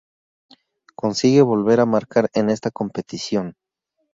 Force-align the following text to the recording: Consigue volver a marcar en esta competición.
Consigue 0.95 1.43
volver 1.43 1.79
a 1.79 1.85
marcar 1.85 2.27
en 2.33 2.49
esta 2.49 2.71
competición. 2.71 3.55